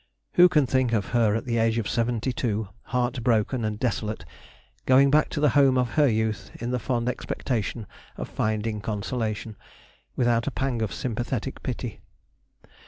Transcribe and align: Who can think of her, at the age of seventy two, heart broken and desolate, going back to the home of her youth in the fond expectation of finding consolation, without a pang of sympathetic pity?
Who 0.33 0.49
can 0.49 0.65
think 0.65 0.93
of 0.93 1.09
her, 1.09 1.35
at 1.35 1.45
the 1.45 1.57
age 1.59 1.77
of 1.77 1.87
seventy 1.87 2.33
two, 2.33 2.69
heart 2.85 3.23
broken 3.23 3.63
and 3.63 3.77
desolate, 3.79 4.25
going 4.87 5.11
back 5.11 5.29
to 5.29 5.39
the 5.39 5.49
home 5.49 5.77
of 5.77 5.91
her 5.91 6.07
youth 6.07 6.49
in 6.59 6.71
the 6.71 6.79
fond 6.79 7.07
expectation 7.07 7.85
of 8.17 8.27
finding 8.27 8.81
consolation, 8.81 9.57
without 10.15 10.47
a 10.47 10.51
pang 10.51 10.81
of 10.81 10.91
sympathetic 10.91 11.61
pity? 11.61 11.99